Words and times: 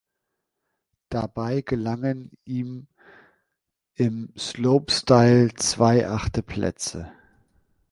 Dabei 1.09 1.61
gelangen 1.61 2.31
ihm 2.43 2.87
im 3.93 4.33
Slopestyle 4.35 5.53
zwei 5.53 6.07
achte 6.09 6.41
Plätze. 6.41 7.11